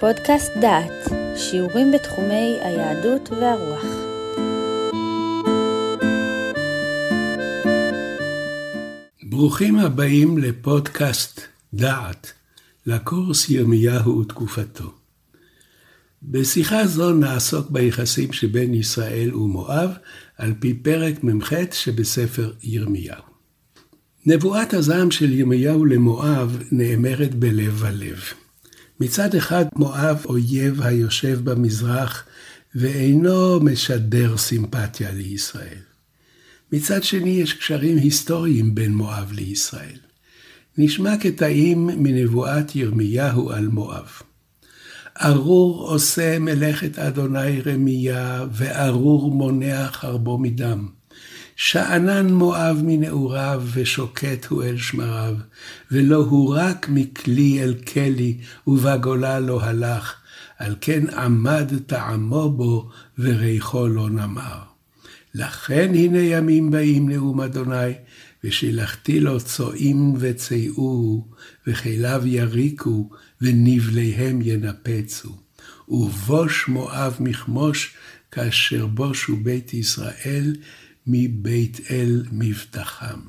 [0.00, 3.84] פודקאסט דעת, שיעורים בתחומי היהדות והרוח.
[9.22, 11.40] ברוכים הבאים לפודקאסט
[11.74, 12.32] דעת,
[12.86, 14.92] לקורס ירמיהו ותקופתו.
[16.22, 19.90] בשיחה זו נעסוק ביחסים שבין ישראל ומואב,
[20.38, 23.22] על פי פרק מ"ח שבספר ירמיהו.
[24.26, 28.45] נבואת הזעם של ירמיהו למואב נאמרת בלב ולב.
[29.00, 32.24] מצד אחד מואב אויב היושב במזרח
[32.74, 35.78] ואינו משדר סימפתיה לישראל.
[36.72, 39.98] מצד שני יש קשרים היסטוריים בין מואב לישראל.
[40.78, 44.08] נשמע קטעים מנבואת ירמיהו על מואב.
[45.22, 50.88] ארור עושה מלאכת אדוני רמיה, וארור מונע חרבו מדם.
[51.56, 55.34] שאנן מואב מנעוריו, ושוקט הוא אל שמריו,
[55.90, 60.14] ולא הוא רק מכלי אל כלי, ובגולה לא הלך,
[60.58, 64.58] על כן עמד טעמו בו, וריחו לא נמר.
[65.34, 67.92] לכן הנה ימים באים נאום אדוני,
[68.44, 71.24] ושילחתי לו צועים וצאו,
[71.66, 75.36] וכליו יריקו, ונבליהם ינפצו.
[75.88, 77.94] ובוש מואב מכמוש,
[78.30, 80.56] כאשר בושו בית ישראל,
[81.06, 83.20] מבית אל מבטחם.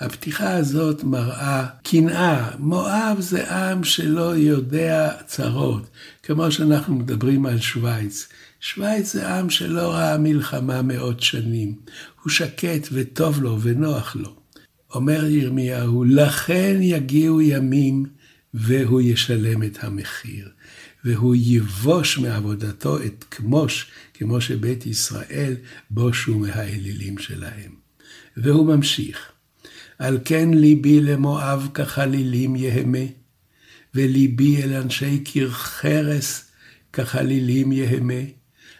[0.00, 2.50] הפתיחה הזאת מראה קנאה.
[2.58, 5.90] מואב זה עם שלא יודע צרות,
[6.22, 8.28] כמו שאנחנו מדברים על שווייץ.
[8.60, 11.74] שווייץ זה עם שלא ראה מלחמה מאות שנים.
[12.22, 14.36] הוא שקט וטוב לו ונוח לו.
[14.94, 18.06] אומר ירמיהו, לכן יגיעו ימים
[18.54, 20.48] והוא ישלם את המחיר.
[21.04, 25.56] והוא יבוש מעבודתו את כמוש, כמו שבית ישראל
[25.90, 27.74] בושו מהאלילים שלהם.
[28.36, 29.32] והוא ממשיך,
[29.98, 33.06] על כן ליבי למואב כחלילים יהמה,
[33.94, 36.50] וליבי אל אנשי קיר חרס
[36.92, 38.22] כחלילים יהמה,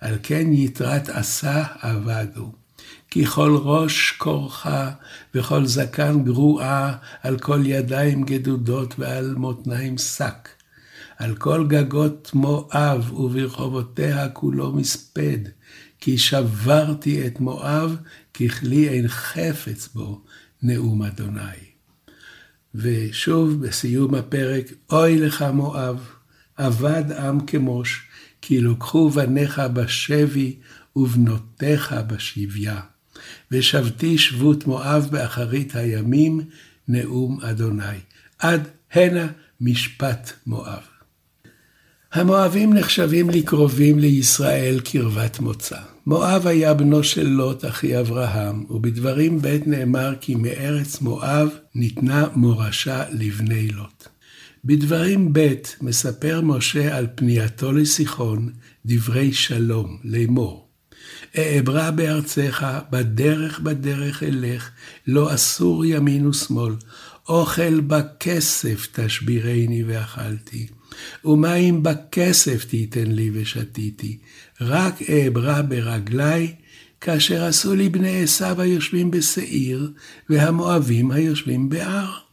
[0.00, 2.63] על כן יתרת עשה אבדו.
[3.10, 4.90] כי כל ראש כורחה
[5.34, 10.48] וכל זקן גרועה, על כל ידיים גדודות ועל מותניים שק.
[11.18, 15.38] על כל גגות מואב וברחובותיה כולו מספד,
[16.00, 17.96] כי שברתי את מואב,
[18.34, 20.24] ככלי אין חפץ בו,
[20.62, 21.74] נאום אדוני.
[22.74, 26.08] ושוב, בסיום הפרק, אוי לך מואב,
[26.58, 28.08] אבד עם כמוש,
[28.42, 30.56] כי לוקחו בניך בשבי
[30.96, 32.80] ובנותיך בשביה.
[33.50, 36.40] ושבתי שבות מואב באחרית הימים,
[36.88, 37.98] נאום אדוני.
[38.38, 39.26] עד הנה
[39.60, 40.82] משפט מואב.
[42.12, 45.78] המואבים נחשבים לקרובים לישראל קרבת מוצא.
[46.06, 53.04] מואב היה בנו של לוט, אחי אברהם, ובדברים ב' נאמר כי מארץ מואב ניתנה מורשה
[53.10, 54.08] לבני לוט.
[54.64, 58.52] בדברים ב' מספר משה על פנייתו לסיחון
[58.86, 60.63] דברי שלום, לאמור.
[61.38, 64.70] אעברה בארצך, בדרך בדרך אלך,
[65.06, 66.74] לא אסור ימין ושמאל,
[67.28, 70.66] אוכל בכסף תשבירני ואכלתי.
[71.24, 74.18] ומים בכסף תיתן לי ושתיתי,
[74.60, 76.54] רק אעברה ברגלי,
[77.00, 79.92] כאשר עשו לי בני עשיו היושבים בשעיר,
[80.30, 82.23] והמואבים היושבים בהר.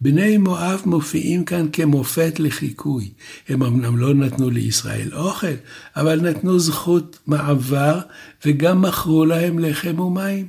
[0.00, 3.10] בני מואב מופיעים כאן כמופת לחיקוי.
[3.48, 5.54] הם אמנם לא נתנו לישראל אוכל,
[5.96, 8.00] אבל נתנו זכות מעבר,
[8.44, 10.48] וגם מכרו להם לחם ומים.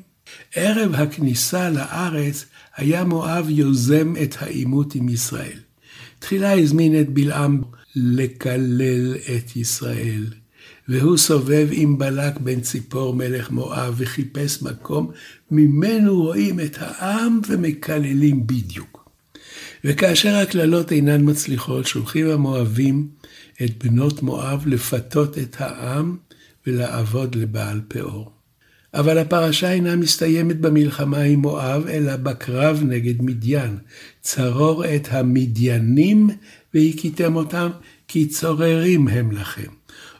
[0.56, 2.46] ערב הכניסה לארץ
[2.78, 5.60] היה מואב יוזם את העימות עם ישראל.
[6.20, 7.62] תחילה הזמין את בלעם
[7.96, 10.26] לקלל את ישראל,
[10.88, 15.12] והוא סובב עם בלק בן ציפור מלך מואב וחיפש מקום,
[15.52, 18.99] ממנו רואים את העם ומקללים בדיוק.
[19.84, 23.08] וכאשר הקללות אינן מצליחות, שולחים המואבים
[23.64, 26.18] את בנות מואב לפתות את העם
[26.68, 28.32] ולעבוד לבעל פאור.
[28.94, 33.78] אבל הפרשה אינה מסתיימת במלחמה עם מואב, אלא בקרב נגד מדיין.
[34.22, 36.30] צרור את המדיינים
[36.74, 37.70] והכיתם אותם,
[38.08, 39.72] כי צוררים הם לכם.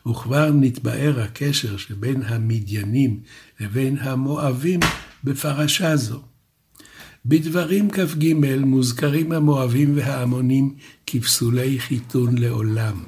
[0.08, 3.20] וכבר נתבאר הקשר שבין המדיינים
[3.60, 4.80] לבין המואבים
[5.24, 6.29] בפרשה זו.
[7.26, 10.76] בדברים כ"ג מוזכרים המואבים והעמונים
[11.08, 13.04] כפסולי חיתון לעולם.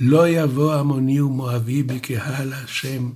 [0.00, 3.10] לא יבוא עמוני ומואבי בקהל השם,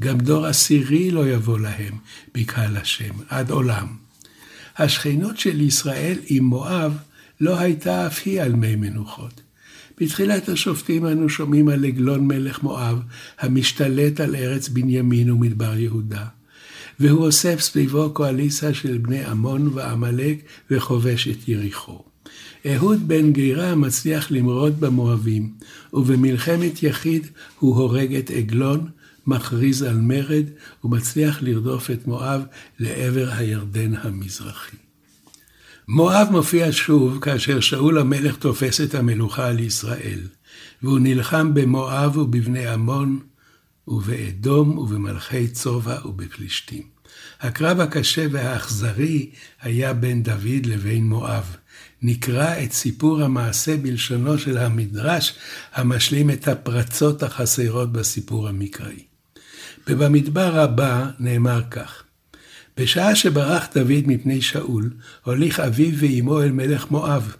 [0.00, 1.94] גם דור עשירי לא יבוא להם
[2.34, 3.86] בקהל השם, עד עולם.
[4.76, 6.96] השכנות של ישראל עם מואב
[7.40, 9.40] לא הייתה אף היא על מי מנוחות.
[10.00, 13.02] בתחילת השופטים אנו שומעים על עגלון מלך מואב,
[13.38, 16.24] המשתלט על ארץ בנימין ומדבר יהודה.
[17.00, 20.38] והוא אוסף סביבו קואליציה של בני עמון ועמלק
[20.70, 22.02] וכובש את יריחו.
[22.66, 25.50] אהוד בן גירה מצליח למרוד במואבים,
[25.92, 27.26] ובמלחמת יחיד
[27.58, 28.88] הוא הורג את עגלון,
[29.26, 30.44] מכריז על מרד,
[30.84, 32.42] ומצליח לרדוף את מואב
[32.78, 34.76] לעבר הירדן המזרחי.
[35.88, 40.20] מואב מופיע שוב כאשר שאול המלך תופס את המלוכה על ישראל,
[40.82, 43.18] והוא נלחם במואב ובבני עמון,
[43.88, 46.82] ובאדום ובמלכי צובע ובפלישתים.
[47.40, 49.30] הקרב הקשה והאכזרי
[49.62, 51.56] היה בין דוד לבין מואב.
[52.02, 55.34] נקרא את סיפור המעשה בלשונו של המדרש,
[55.72, 59.02] המשלים את הפרצות החסרות בסיפור המקראי.
[59.88, 62.02] ובמדבר הבא נאמר כך:
[62.76, 64.90] בשעה שברח דוד מפני שאול,
[65.24, 67.36] הוליך אביו ואמו אל מלך מואב.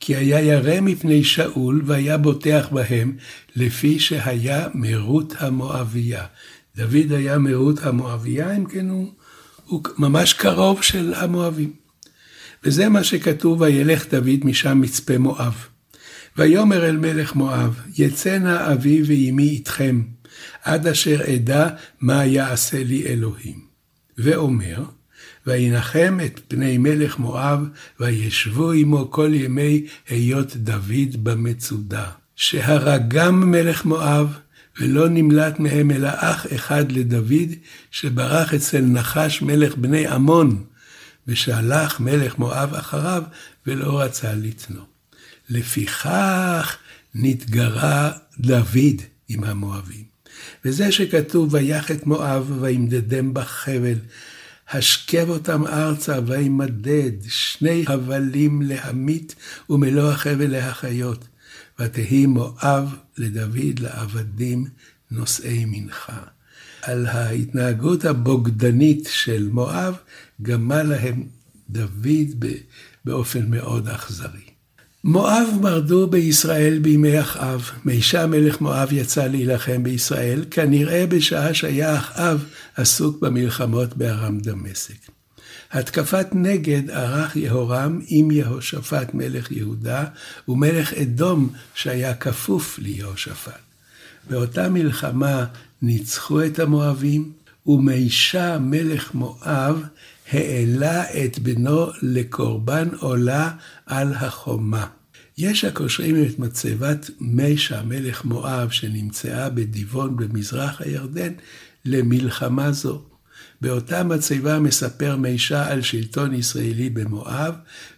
[0.00, 3.16] כי היה ירא מפני שאול, והיה בוטח בהם,
[3.56, 6.24] לפי שהיה מרות המואביה.
[6.76, 9.12] דוד היה מרות המואביה, אם כן הוא,
[9.64, 11.72] הוא ממש קרוב של המואבים.
[12.64, 15.54] וזה מה שכתוב, וילך דוד משם מצפה מואב.
[16.36, 20.02] ויאמר אל מלך מואב, יצאנה אבי ואמי איתכם,
[20.62, 21.68] עד אשר אדע
[22.00, 23.60] מה יעשה לי אלוהים.
[24.18, 24.84] ואומר,
[25.48, 27.68] וינחם את פני מלך מואב,
[28.00, 32.10] וישבו עמו כל ימי היות דוד במצודה.
[32.36, 34.38] שהרגם מלך מואב,
[34.80, 37.52] ולא נמלט מהם אלא אח אחד לדוד,
[37.90, 40.64] שברח אצל נחש מלך בני עמון,
[41.26, 43.22] ושהלך מלך מואב אחריו,
[43.66, 44.80] ולא רצה לתנו.
[45.50, 46.76] לפיכך
[47.14, 48.10] נתגרה
[48.40, 50.04] דוד עם המואבים.
[50.64, 53.98] וזה שכתוב, ויח את מואב וימדדם בחבל,
[54.70, 59.34] השכב אותם ארצה וימדד, שני הבלים להמית
[59.70, 61.28] ומלוא החבל להחיות.
[61.78, 64.66] ותהי מואב לדוד לעבדים
[65.10, 66.22] נושאי מנחה.
[66.82, 69.96] על ההתנהגות הבוגדנית של מואב
[70.42, 71.26] גמה להם
[71.70, 72.44] דוד
[73.04, 74.57] באופן מאוד אכזרי.
[75.10, 77.70] מואב מרדו בישראל בימי אחאב.
[77.84, 82.44] מישה מלך מואב יצא להילחם בישראל, כנראה בשעה שהיה אחאב
[82.76, 85.10] עסוק במלחמות בארם דמשק.
[85.72, 90.04] התקפת נגד ערך יהורם עם יהושפט מלך יהודה
[90.48, 93.60] ומלך אדום שהיה כפוף ליהושפט.
[94.30, 95.44] באותה מלחמה
[95.82, 97.32] ניצחו את המואבים,
[97.66, 99.82] ומישה מלך מואב
[100.32, 103.50] העלה את בנו לקורבן עולה
[103.86, 104.97] על החומה.
[105.38, 111.32] יש הקושרים את מצבת מישה מלך מואב שנמצאה בדיבון במזרח הירדן
[111.84, 113.02] למלחמה זו.
[113.60, 117.54] באותה מצבה מספר מישה על שלטון ישראלי במואב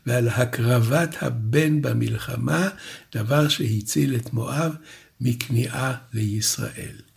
[0.06, 2.68] ועל הקרבת הבן במלחמה,
[3.14, 4.76] דבר שהציל את מואב
[5.20, 7.09] מכניעה לישראל.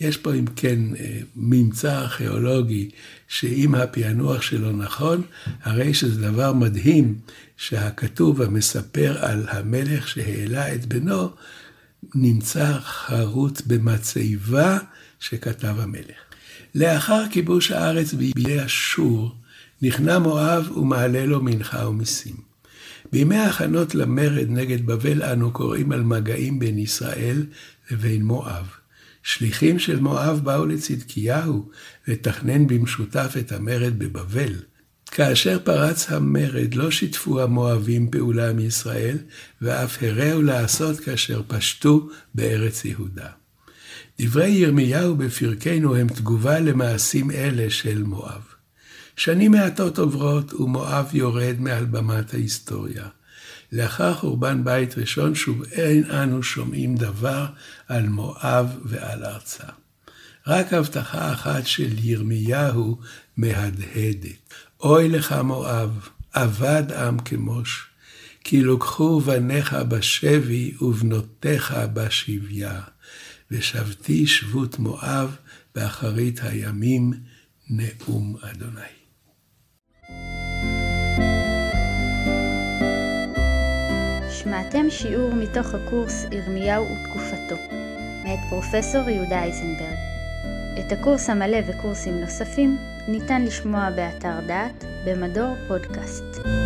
[0.00, 2.90] יש פה אם כן אה, ממצא ארכיאולוגי
[3.28, 5.22] שאם הפענוח שלו נכון,
[5.62, 7.18] הרי שזה דבר מדהים
[7.56, 11.30] שהכתוב המספר על המלך שהעלה את בנו,
[12.14, 14.78] נמצא חרוט במצבה
[15.20, 16.16] שכתב המלך.
[16.74, 19.34] לאחר כיבוש הארץ בידי אשור,
[19.82, 22.36] נכנע מואב ומעלה לו מנחה ומיסים.
[23.12, 27.46] בימי ההכנות למרד נגד בבל אנו קוראים על מגעים בין ישראל
[27.90, 28.66] לבין מואב.
[29.26, 31.68] שליחים של מואב באו לצדקיהו
[32.08, 34.54] לתכנן במשותף את המרד בבבל.
[35.10, 39.18] כאשר פרץ המרד לא שיתפו המואבים פעולה מישראל,
[39.62, 43.28] ואף הרעו לעשות כאשר פשטו בארץ יהודה.
[44.20, 48.42] דברי ירמיהו בפרקנו הם תגובה למעשים אלה של מואב.
[49.16, 53.08] שנים מעטות עוברות ומואב יורד מעל במת ההיסטוריה.
[53.72, 57.46] לאחר חורבן בית ראשון שוב אין אנו שומעים דבר
[57.88, 59.64] על מואב ועל ארצה.
[60.46, 62.98] רק הבטחה אחת של ירמיהו
[63.36, 64.54] מהדהדת.
[64.80, 67.86] אוי לך מואב, אבד עם כמוש,
[68.44, 72.80] כי לוקחו בניך בשבי ובנותיך בשביה.
[73.50, 75.36] ושבתי שבות מואב
[75.74, 77.12] באחרית הימים,
[77.70, 79.05] נאום אדוני.
[84.70, 87.56] שמעתם שיעור מתוך הקורס ירמיהו ותקופתו,
[88.24, 89.98] מאת פרופסור יהודה אייזנברג.
[90.78, 96.65] את הקורס המלא וקורסים נוספים ניתן לשמוע באתר דעת במדור פודקאסט.